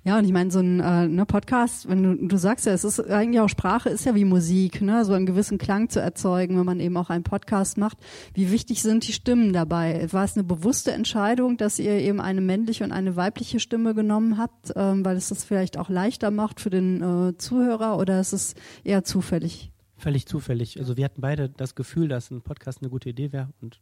[0.05, 2.83] Ja, und ich meine, so ein äh, ne Podcast, wenn du, du sagst ja, es
[2.83, 6.57] ist eigentlich auch Sprache, ist ja wie Musik, ne, so einen gewissen Klang zu erzeugen,
[6.57, 7.97] wenn man eben auch einen Podcast macht.
[8.33, 10.05] Wie wichtig sind die Stimmen dabei?
[10.11, 14.37] War es eine bewusste Entscheidung, dass ihr eben eine männliche und eine weibliche Stimme genommen
[14.37, 18.33] habt, ähm, weil es das vielleicht auch leichter macht für den äh, Zuhörer oder ist
[18.33, 19.71] es eher zufällig?
[19.95, 20.77] Völlig zufällig.
[20.79, 23.79] Also wir hatten beide das Gefühl, dass ein Podcast eine gute Idee wäre und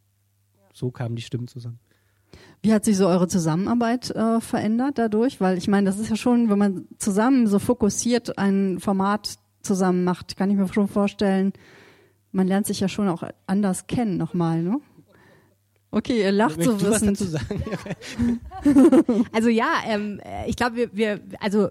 [0.71, 1.79] so kamen die Stimmen zusammen.
[2.63, 5.41] Wie hat sich so eure Zusammenarbeit äh, verändert dadurch?
[5.41, 10.04] Weil ich meine, das ist ja schon, wenn man zusammen so fokussiert ein Format zusammen
[10.04, 11.54] macht, kann ich mir schon vorstellen,
[12.32, 14.80] man lernt sich ja schon auch anders kennen nochmal, ne?
[15.93, 17.19] Okay, ihr lacht so wissend.
[19.34, 21.69] also ja, ähm, ich glaube, wir, wir, also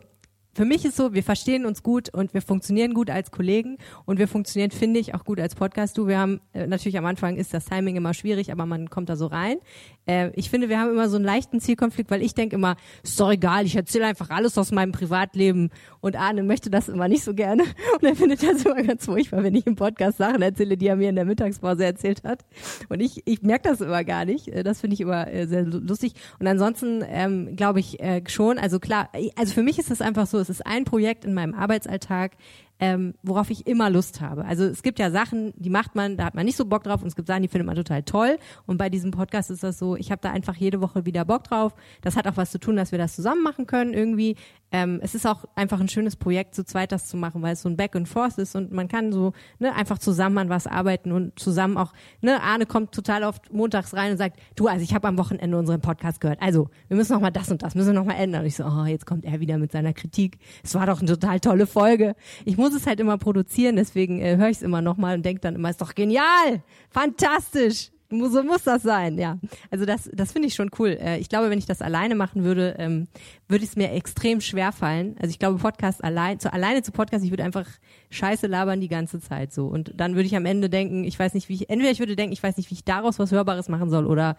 [0.60, 4.18] für mich ist so, wir verstehen uns gut und wir funktionieren gut als Kollegen und
[4.18, 5.96] wir funktionieren, finde ich, auch gut als Podcast.
[5.96, 9.08] Du, wir haben äh, natürlich am Anfang ist das Timing immer schwierig, aber man kommt
[9.08, 9.56] da so rein.
[10.04, 13.18] Äh, ich finde, wir haben immer so einen leichten Zielkonflikt, weil ich denke immer, ist
[13.18, 15.70] doch egal, ich erzähle einfach alles aus meinem Privatleben
[16.02, 17.62] und Arne möchte das immer nicht so gerne
[17.94, 20.96] und er findet das immer ganz furchtbar, wenn ich im Podcast Sachen erzähle, die er
[20.96, 22.44] mir in der Mittagspause erzählt hat
[22.90, 24.48] und ich, ich merke das immer gar nicht.
[24.48, 28.58] Äh, das finde ich immer äh, sehr lustig und ansonsten ähm, glaube ich äh, schon,
[28.58, 32.32] also klar, also für mich ist das einfach so, ist ein Projekt in meinem Arbeitsalltag,
[32.80, 34.44] ähm, worauf ich immer Lust habe.
[34.44, 37.02] Also es gibt ja Sachen, die macht man, da hat man nicht so Bock drauf
[37.02, 38.38] und es gibt Sachen, die findet man total toll.
[38.66, 41.44] Und bei diesem Podcast ist das so, ich habe da einfach jede Woche wieder Bock
[41.44, 41.74] drauf.
[42.00, 44.36] Das hat auch was zu tun, dass wir das zusammen machen können irgendwie.
[44.72, 47.62] Ähm, es ist auch einfach ein schönes Projekt, zu zweit das zu machen, weil es
[47.62, 50.66] so ein Back and Forth ist und man kann so ne, einfach zusammen an was
[50.66, 54.82] arbeiten und zusammen auch, ne, Arne kommt total oft montags rein und sagt, du, also
[54.82, 56.40] ich habe am Wochenende unseren Podcast gehört.
[56.40, 58.42] Also, wir müssen noch mal das und das, müssen noch mal ändern.
[58.42, 60.38] Und ich so, oh, jetzt kommt er wieder mit seiner Kritik.
[60.62, 62.14] Es war doch eine total tolle Folge.
[62.44, 65.24] Ich muss es halt immer produzieren, deswegen äh, höre ich es immer noch mal und
[65.24, 69.38] denke dann immer, ist doch genial, fantastisch so muss das sein, ja.
[69.70, 70.98] Also das, das finde ich schon cool.
[71.00, 73.06] Äh, ich glaube, wenn ich das alleine machen würde, ähm,
[73.48, 75.16] würde es mir extrem schwer fallen.
[75.20, 77.66] Also ich glaube, Podcast allein, zu, alleine zu Podcast, ich würde einfach
[78.10, 79.66] Scheiße labern die ganze Zeit so.
[79.68, 82.16] Und dann würde ich am Ende denken, ich weiß nicht, wie ich, entweder ich würde
[82.16, 84.36] denken, ich weiß nicht, wie ich daraus was Hörbares machen soll oder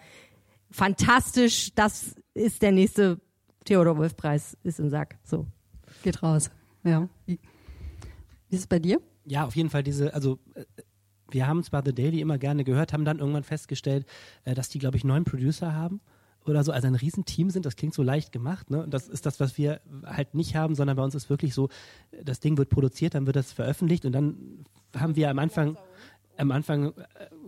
[0.70, 3.22] fantastisch, das ist der nächste
[3.66, 5.18] Theodor Wolf Preis, ist im Sack.
[5.24, 5.48] So.
[6.04, 6.50] Geht raus.
[6.84, 7.08] Ja.
[7.26, 7.40] Wie,
[8.50, 9.02] wie ist es bei dir?
[9.26, 10.66] Ja, auf jeden Fall diese, also äh,
[11.34, 14.06] wir haben zwar The Daily immer gerne gehört, haben dann irgendwann festgestellt,
[14.46, 16.02] äh, dass die, glaube ich, neun Producer haben
[16.46, 17.66] oder so, also ein Riesenteam sind.
[17.66, 18.70] Das klingt so leicht gemacht.
[18.70, 18.86] Ne?
[18.90, 21.70] Das ist das, was wir halt nicht haben, sondern bei uns ist wirklich so,
[22.24, 24.66] das Ding wird produziert, dann wird das veröffentlicht und dann
[24.96, 25.78] haben wir am Anfang
[26.38, 26.94] am Anfang, äh,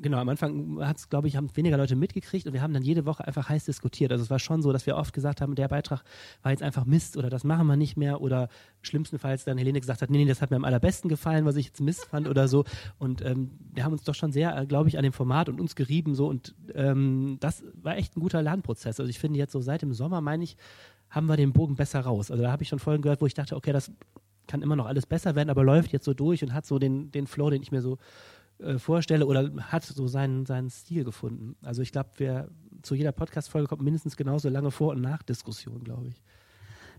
[0.04, 2.84] genau, am Anfang hat es, glaube ich, haben weniger Leute mitgekriegt und wir haben dann
[2.84, 4.12] jede Woche einfach heiß diskutiert.
[4.12, 6.04] Also es war schon so, dass wir oft gesagt haben, der Beitrag
[6.44, 8.50] war jetzt einfach Mist oder das machen wir nicht mehr oder
[8.82, 11.68] schlimmstenfalls dann Helene gesagt hat, nee, nee, das hat mir am allerbesten gefallen, was ich
[11.68, 12.66] jetzt Mist fand oder so.
[13.00, 15.60] Und ähm, wir haben uns doch schon sehr, äh, glaube ich, an dem Format und
[15.60, 19.00] uns gerieben so und ähm, das war echt ein guter Lernprozess.
[19.00, 20.58] Also ich finde jetzt so seit dem Sommer, meine ich,
[21.10, 22.30] haben wir den Bogen besser raus.
[22.30, 23.92] Also da habe ich schon Folgen gehört, wo ich dachte, okay, das
[24.48, 27.12] kann immer noch alles besser werden, aber läuft jetzt so durch und hat so den,
[27.12, 27.98] den Flow, den ich mir so
[28.64, 31.56] äh, vorstelle oder hat so seinen, seinen Stil gefunden.
[31.62, 32.48] Also ich glaube, wer
[32.82, 36.22] zu jeder Podcast-Folge kommt mindestens genauso lange Vor- und Nachdiskussion, glaube ich.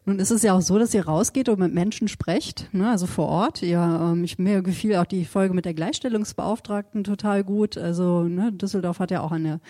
[0.07, 3.07] Nun ist es ja auch so, dass ihr rausgeht und mit Menschen sprecht, ne, also
[3.07, 3.63] vor Ort.
[3.63, 7.79] Ja, ähm, ich, mir gefiel auch die Folge mit der Gleichstellungsbeauftragten total gut.
[7.79, 9.61] Also ne, Düsseldorf hat ja auch eine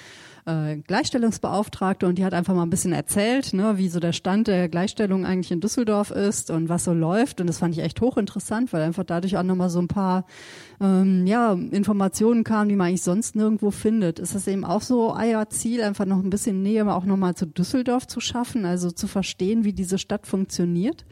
[0.47, 4.47] äh, Gleichstellungsbeauftragte und die hat einfach mal ein bisschen erzählt, ne, wie so der Stand
[4.47, 7.41] der Gleichstellung eigentlich in Düsseldorf ist und was so läuft.
[7.41, 10.27] Und das fand ich echt hochinteressant, weil einfach dadurch auch nochmal so ein paar
[10.81, 14.19] ähm, ja, Informationen kamen, die man eigentlich sonst nirgendwo findet.
[14.19, 17.47] Ist das eben auch so euer Ziel, einfach noch ein bisschen Nähe auch nochmal zu
[17.47, 21.07] Düsseldorf zu schaffen, also zu verstehen, wie diese Stadt funktioniert?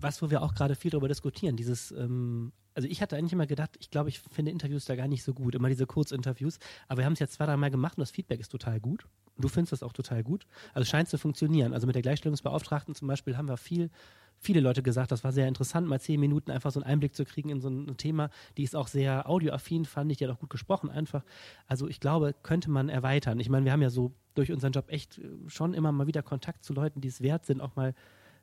[0.00, 3.46] Was, wo wir auch gerade viel darüber diskutieren, dieses ähm, also ich hatte eigentlich immer
[3.46, 6.98] gedacht, ich glaube, ich finde Interviews da gar nicht so gut, immer diese Kurzinterviews, aber
[6.98, 9.06] wir haben es jetzt zwei, drei Mal gemacht und das Feedback ist total gut.
[9.38, 10.46] Du findest das auch total gut.
[10.74, 11.72] Also scheint zu funktionieren.
[11.72, 13.90] Also mit der Gleichstellungsbeauftragten zum Beispiel haben wir viel,
[14.38, 17.24] viele Leute gesagt, das war sehr interessant, mal zehn Minuten einfach so einen Einblick zu
[17.24, 18.30] kriegen in so ein Thema.
[18.56, 21.24] Die ist auch sehr audioaffin, fand ich, die hat auch gut gesprochen einfach.
[21.66, 23.40] Also ich glaube, könnte man erweitern.
[23.40, 26.64] Ich meine, wir haben ja so durch unseren Job echt schon immer mal wieder Kontakt
[26.64, 27.94] zu Leuten, die es wert sind, auch mal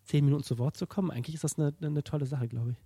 [0.03, 1.11] zehn Minuten zu Wort zu kommen.
[1.11, 2.77] Eigentlich ist das eine, eine tolle Sache, glaube ich.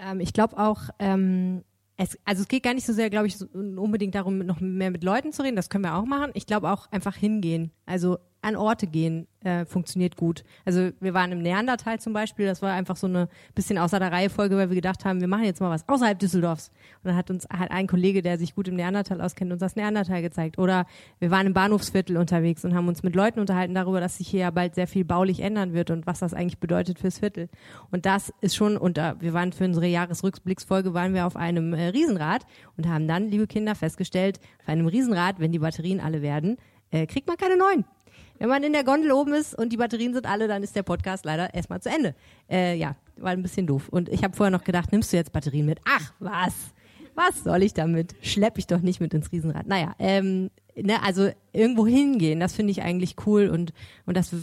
[0.00, 1.62] Ähm, ich glaube auch, ähm,
[1.96, 4.90] es, also es geht gar nicht so sehr, glaube ich, so unbedingt darum, noch mehr
[4.90, 5.56] mit Leuten zu reden.
[5.56, 6.30] Das können wir auch machen.
[6.34, 7.72] Ich glaube auch einfach hingehen.
[7.84, 10.44] Also an Orte gehen äh, funktioniert gut.
[10.64, 14.12] Also wir waren im Neandertal zum Beispiel, das war einfach so eine bisschen außer der
[14.12, 16.68] Reihe Folge, weil wir gedacht haben, wir machen jetzt mal was außerhalb Düsseldorfs.
[17.02, 19.76] Und dann hat uns halt ein Kollege, der sich gut im Neandertal auskennt, uns das
[19.76, 20.58] Neandertal gezeigt.
[20.58, 20.86] Oder
[21.18, 24.40] wir waren im Bahnhofsviertel unterwegs und haben uns mit Leuten unterhalten darüber, dass sich hier
[24.40, 27.48] ja bald sehr viel baulich ändern wird und was das eigentlich bedeutet fürs Viertel.
[27.90, 31.88] Und das ist schon, und wir waren für unsere Jahresrückblicksfolge, waren wir auf einem äh,
[31.88, 36.58] Riesenrad und haben dann, liebe Kinder, festgestellt, auf einem Riesenrad, wenn die Batterien alle werden,
[36.90, 37.84] äh, kriegt man keine neuen.
[38.40, 40.82] Wenn man in der Gondel oben ist und die Batterien sind alle, dann ist der
[40.82, 42.14] Podcast leider erstmal zu Ende.
[42.50, 43.90] Äh, ja, war ein bisschen doof.
[43.90, 45.78] Und ich habe vorher noch gedacht, nimmst du jetzt Batterien mit?
[45.84, 46.54] Ach, was?
[47.14, 48.14] Was soll ich damit?
[48.22, 49.66] Schlepp ich doch nicht mit ins Riesenrad.
[49.66, 53.74] Naja, ähm, ne, also irgendwo hingehen, das finde ich eigentlich cool und,
[54.06, 54.34] und das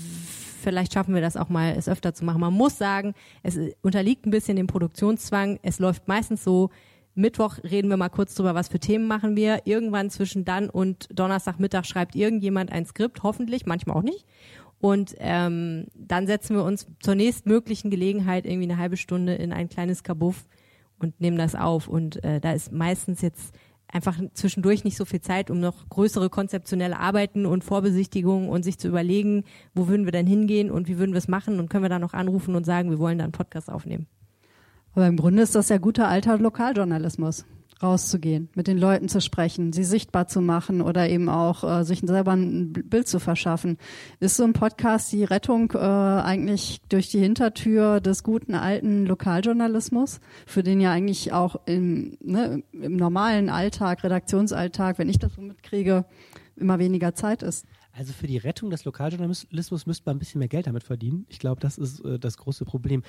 [0.62, 2.42] vielleicht schaffen wir das auch mal, es öfter zu machen.
[2.42, 5.60] Man muss sagen, es unterliegt ein bisschen dem Produktionszwang.
[5.64, 6.70] Es läuft meistens so,
[7.18, 9.62] Mittwoch reden wir mal kurz drüber, was für Themen machen wir.
[9.66, 14.26] Irgendwann zwischen dann und Donnerstagmittag schreibt irgendjemand ein Skript, hoffentlich, manchmal auch nicht.
[14.80, 19.70] Und ähm, dann setzen wir uns zur nächstmöglichen Gelegenheit irgendwie eine halbe Stunde in ein
[19.70, 20.46] kleines Kabuff
[21.00, 21.88] und nehmen das auf.
[21.88, 23.56] Und äh, da ist meistens jetzt
[23.88, 28.78] einfach zwischendurch nicht so viel Zeit, um noch größere konzeptionelle Arbeiten und Vorbesichtigungen und sich
[28.78, 31.84] zu überlegen, wo würden wir denn hingehen und wie würden wir es machen und können
[31.84, 34.08] wir da noch anrufen und sagen, wir wollen da einen Podcast aufnehmen.
[34.98, 37.46] Aber im Grunde ist das ja guter alter Lokaljournalismus
[37.84, 42.00] rauszugehen, mit den Leuten zu sprechen, sie sichtbar zu machen oder eben auch äh, sich
[42.00, 43.78] selber ein Bild zu verschaffen.
[44.20, 50.20] Ist so ein Podcast die Rettung äh, eigentlich durch die Hintertür des guten alten Lokaljournalismus,
[50.48, 55.42] für den ja eigentlich auch im, ne, im normalen Alltag, Redaktionsalltag, wenn ich das so
[55.42, 56.06] mitkriege,
[56.56, 57.68] immer weniger Zeit ist?
[57.92, 61.28] Also für die Rettung des Lokaljournalismus müsste man ein bisschen mehr Geld damit verdienen.
[61.30, 63.04] Ich glaube, das ist äh, das große Problem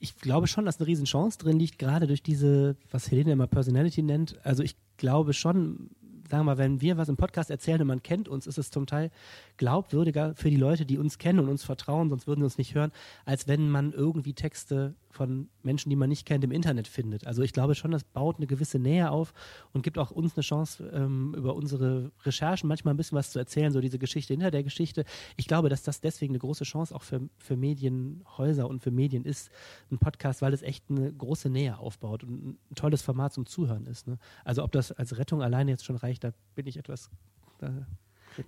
[0.00, 4.02] ich glaube schon, dass eine Riesenchance drin liegt, gerade durch diese, was Helene immer Personality
[4.02, 4.36] nennt.
[4.44, 5.90] Also ich glaube schon,
[6.28, 8.70] sagen wir mal, wenn wir was im Podcast erzählen und man kennt uns, ist es
[8.70, 9.10] zum Teil
[9.56, 12.74] glaubwürdiger für die Leute, die uns kennen und uns vertrauen, sonst würden sie uns nicht
[12.74, 12.92] hören,
[13.24, 17.26] als wenn man irgendwie Texte von Menschen, die man nicht kennt, im Internet findet.
[17.26, 19.32] Also ich glaube schon, das baut eine gewisse Nähe auf
[19.72, 23.38] und gibt auch uns eine Chance, ähm, über unsere Recherchen manchmal ein bisschen was zu
[23.38, 25.04] erzählen, so diese Geschichte hinter der Geschichte.
[25.36, 29.24] Ich glaube, dass das deswegen eine große Chance auch für, für Medienhäuser und für Medien
[29.24, 29.50] ist,
[29.90, 33.86] ein Podcast, weil es echt eine große Nähe aufbaut und ein tolles Format zum Zuhören
[33.86, 34.06] ist.
[34.06, 34.18] Ne?
[34.44, 37.10] Also ob das als Rettung alleine jetzt schon reicht, da bin ich etwas...
[37.58, 37.86] Da.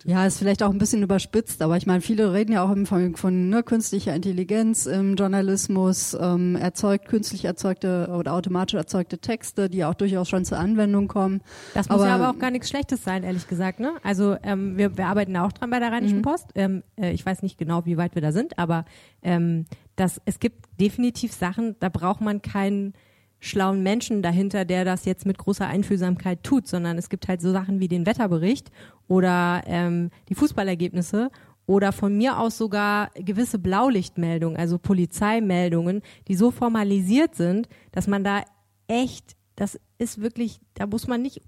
[0.05, 3.16] Ja, ist vielleicht auch ein bisschen überspitzt, aber ich meine, viele reden ja auch von,
[3.16, 9.85] von ne, künstlicher Intelligenz im Journalismus, ähm, erzeugt künstlich erzeugte oder automatisch erzeugte Texte, die
[9.85, 11.40] auch durchaus schon zur Anwendung kommen.
[11.74, 13.81] Das muss aber, ja aber auch gar nichts Schlechtes sein, ehrlich gesagt.
[13.81, 13.92] Ne?
[14.03, 16.22] Also ähm, wir, wir arbeiten auch dran bei der Rheinischen mhm.
[16.22, 16.46] Post.
[16.55, 18.85] Ähm, äh, ich weiß nicht genau, wie weit wir da sind, aber
[19.22, 22.94] ähm, das, es gibt definitiv Sachen, da braucht man keinen
[23.40, 27.53] schlauen Menschen dahinter, der das jetzt mit großer Einfühlsamkeit tut, sondern es gibt halt so
[27.53, 28.70] Sachen wie den Wetterbericht
[29.09, 31.31] oder ähm, die Fußballergebnisse
[31.66, 38.24] oder von mir aus sogar gewisse Blaulichtmeldungen, also Polizeimeldungen, die so formalisiert sind, dass man
[38.24, 38.42] da
[38.88, 41.42] echt, das ist wirklich, da muss man nicht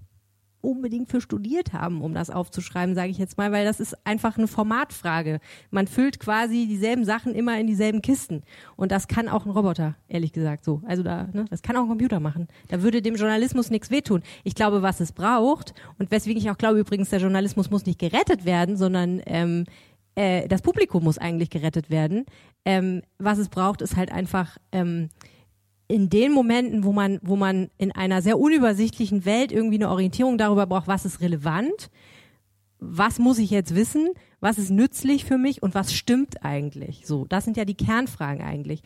[0.63, 4.37] unbedingt für studiert haben, um das aufzuschreiben, sage ich jetzt mal, weil das ist einfach
[4.37, 5.39] eine Formatfrage.
[5.71, 8.43] Man füllt quasi dieselben Sachen immer in dieselben Kisten
[8.75, 10.81] und das kann auch ein Roboter, ehrlich gesagt, so.
[10.85, 12.47] Also da, ne, das kann auch ein Computer machen.
[12.69, 14.23] Da würde dem Journalismus nichts wehtun.
[14.43, 17.99] Ich glaube, was es braucht und weswegen ich auch glaube übrigens, der Journalismus muss nicht
[17.99, 19.65] gerettet werden, sondern ähm,
[20.15, 22.25] äh, das Publikum muss eigentlich gerettet werden.
[22.65, 25.09] Ähm, was es braucht, ist halt einfach ähm,
[25.87, 30.37] in den Momenten, wo man, wo man in einer sehr unübersichtlichen Welt irgendwie eine Orientierung
[30.37, 31.89] darüber braucht, was ist relevant,
[32.79, 37.05] was muss ich jetzt wissen, was ist nützlich für mich und was stimmt eigentlich.
[37.05, 38.81] So, das sind ja die Kernfragen eigentlich.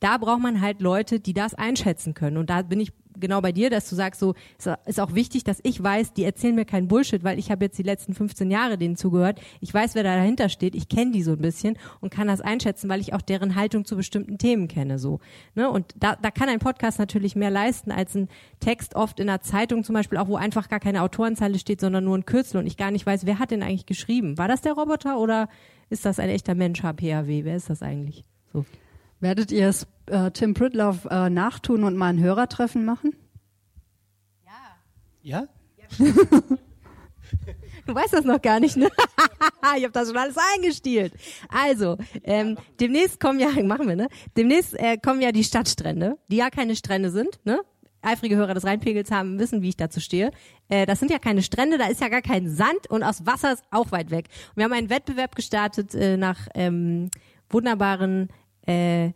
[0.00, 2.36] Da braucht man halt Leute, die das einschätzen können.
[2.36, 4.34] Und da bin ich genau bei dir, dass du sagst, so
[4.86, 7.78] ist auch wichtig, dass ich weiß, die erzählen mir keinen Bullshit, weil ich habe jetzt
[7.78, 9.40] die letzten 15 Jahre denen zugehört.
[9.60, 10.74] Ich weiß, wer da dahinter steht.
[10.74, 13.84] Ich kenne die so ein bisschen und kann das einschätzen, weil ich auch deren Haltung
[13.84, 14.98] zu bestimmten Themen kenne.
[14.98, 15.20] So,
[15.54, 15.70] ne?
[15.70, 18.28] Und da, da kann ein Podcast natürlich mehr leisten als ein
[18.60, 22.04] Text oft in einer Zeitung zum Beispiel, auch wo einfach gar keine Autorenzeile steht, sondern
[22.04, 24.38] nur ein Kürzel und ich gar nicht weiß, wer hat denn eigentlich geschrieben.
[24.38, 25.48] War das der Roboter oder
[25.90, 27.44] ist das ein echter Mensch, HPAW?
[27.44, 28.24] Wer ist das eigentlich?
[28.52, 28.64] So.
[29.20, 33.14] Werdet ihr es äh, Tim Pritloff äh, nachtun und mal ein Hörertreffen machen?
[35.22, 35.48] Ja?
[35.48, 35.48] Ja?
[37.88, 38.88] Du weißt das noch gar nicht, ne?
[39.78, 41.14] ich habe das schon alles eingestielt.
[41.48, 44.08] Also, ähm, demnächst kommen ja, machen wir, ne?
[44.36, 47.60] Demnächst äh, kommen ja die Stadtstrände, die ja keine Strände sind, ne?
[48.02, 50.32] Eifrige Hörer des Rheinpegels haben wissen, wie ich dazu stehe.
[50.68, 53.54] Äh, das sind ja keine Strände, da ist ja gar kein Sand und aus Wasser
[53.54, 54.26] ist auch weit weg.
[54.50, 57.10] Und wir haben einen Wettbewerb gestartet äh, nach ähm,
[57.48, 58.28] wunderbaren
[58.68, 59.12] äh,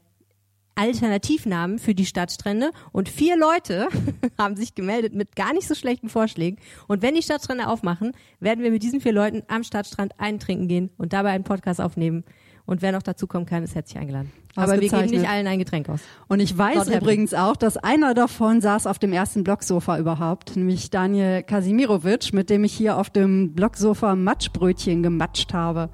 [0.74, 3.88] Alternativnamen für die Stadtstrände und vier Leute
[4.38, 6.56] haben sich gemeldet mit gar nicht so schlechten Vorschlägen.
[6.88, 10.90] Und wenn die Stadtstrände aufmachen, werden wir mit diesen vier Leuten am Stadtstrand eintrinken gehen
[10.96, 12.24] und dabei einen Podcast aufnehmen.
[12.64, 14.32] Und wer noch dazu kommen kann, ist herzlich eingeladen.
[14.54, 16.00] Aber wir geben nicht allen ein Getränk aus.
[16.28, 20.56] Und ich weiß Not übrigens auch, dass einer davon saß auf dem ersten Blocksofa überhaupt,
[20.56, 25.90] nämlich Daniel Kasimirovic, mit dem ich hier auf dem Blocksofa Matschbrötchen gematscht habe.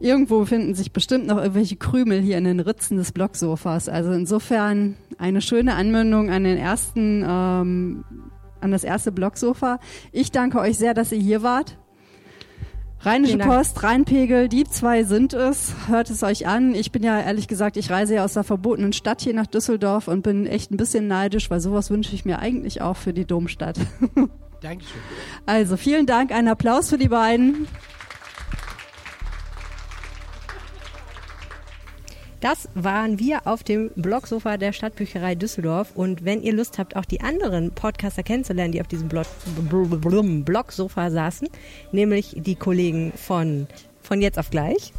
[0.00, 3.88] Irgendwo finden sich bestimmt noch irgendwelche Krümel hier in den Ritzen des Blocksofas.
[3.88, 8.04] Also insofern eine schöne Anwendung an den ersten, ähm,
[8.60, 9.78] an das erste Blocksofa.
[10.10, 11.76] Ich danke euch sehr, dass ihr hier wart.
[13.02, 13.38] Rheinische.
[13.38, 15.74] Post, Rheinpegel, die zwei sind es.
[15.86, 16.74] Hört es euch an.
[16.74, 20.08] Ich bin ja ehrlich gesagt, ich reise ja aus der verbotenen Stadt hier nach Düsseldorf
[20.08, 23.24] und bin echt ein bisschen neidisch, weil sowas wünsche ich mir eigentlich auch für die
[23.24, 23.78] Domstadt.
[24.60, 25.00] Dankeschön.
[25.46, 27.66] Also vielen Dank, einen Applaus für die beiden.
[32.40, 35.92] Das waren wir auf dem Blogsofa der Stadtbücherei Düsseldorf.
[35.94, 39.26] Und wenn ihr Lust habt, auch die anderen Podcaster kennenzulernen, die auf diesem Blog,
[40.44, 41.48] Blogsofa saßen,
[41.92, 43.66] nämlich die Kollegen von,
[44.00, 44.92] von jetzt auf gleich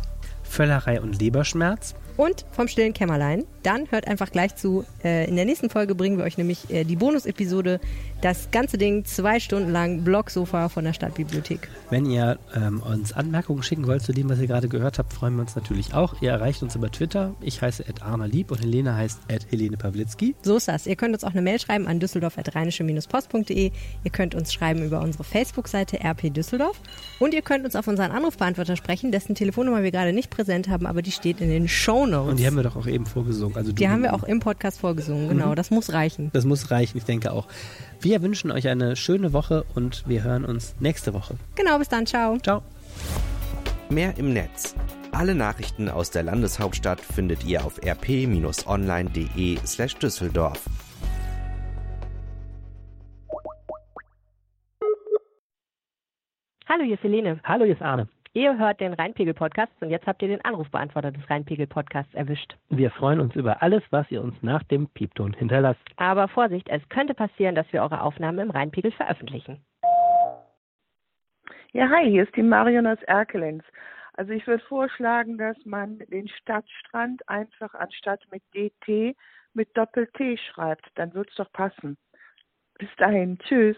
[0.44, 1.96] Völlerei und Leberschmerz.
[2.18, 4.86] und vom stillen Kämmerlein, dann hört einfach gleich zu.
[5.04, 7.80] Äh, in der nächsten Folge bringen wir euch nämlich äh, die Bonus-Episode,
[8.22, 11.70] das ganze Ding zwei Stunden lang Blogsofa von der Stadtbibliothek.
[11.90, 15.36] Wenn ihr ähm, uns Anmerkungen schicken wollt zu dem, was ihr gerade gehört habt, freuen
[15.36, 16.22] wir uns natürlich auch.
[16.22, 17.34] Ihr erreicht uns über Twitter.
[17.42, 20.36] Ich heiße Ed Arner Lieb und Helene heißt Ed Helene Pawlitzki.
[20.44, 20.86] So ist das.
[20.86, 23.72] Ihr könnt uns auch eine Mail schreiben an düsseldorf.rheinische-post.de.
[24.04, 26.80] Ihr könnt uns schreiben über unsere Facebook-Seite RP Düsseldorf.
[27.20, 30.86] Und ihr könnt uns auf unseren Anrufbeantworter sprechen, dessen Telefonnummer wir gerade nicht präsent haben,
[30.86, 32.32] aber die steht in den Shownotes.
[32.32, 33.56] Und die haben wir doch auch eben vorgesungen.
[33.56, 35.56] Also Die haben wir auch im Podcast vorgesungen, genau.
[35.56, 36.30] Das muss reichen.
[36.34, 37.48] Das muss reichen, ich denke auch.
[38.02, 41.36] Wir wünschen euch eine schöne Woche und wir hören uns nächste Woche.
[41.56, 42.06] Genau, bis dann.
[42.06, 42.38] Ciao.
[42.40, 42.64] Ciao.
[43.90, 44.76] Mehr im Netz.
[45.12, 50.62] Alle Nachrichten aus der Landeshauptstadt findet ihr auf rp-online.de slash Düsseldorf.
[56.68, 57.40] Hallo, hier ist Helene.
[57.44, 58.08] Hallo, hier ist Arne.
[58.34, 62.56] Ihr hört den Rheinpegel-Podcast und jetzt habt ihr den Anrufbeantworter des Rheinpegel-Podcasts erwischt.
[62.70, 65.82] Wir freuen uns über alles, was ihr uns nach dem Piepton hinterlasst.
[65.98, 69.66] Aber Vorsicht, es könnte passieren, dass wir eure Aufnahmen im Rheinpegel veröffentlichen.
[71.74, 73.66] Ja, hi, hier ist die Marion aus Erkelenz.
[74.14, 79.14] Also ich würde vorschlagen, dass man den Stadtstrand einfach anstatt mit DT
[79.54, 80.90] mit Doppel-T schreibt.
[80.96, 81.98] Dann wird's doch passen.
[82.80, 83.38] Bis dahin.
[83.40, 83.76] Tschüss.